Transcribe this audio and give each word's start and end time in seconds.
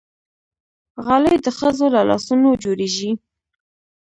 غالۍ 1.05 1.35
د 1.45 1.47
ښځو 1.57 1.85
له 1.95 2.01
لاسونو 2.09 2.49
جوړېږي. 2.63 3.11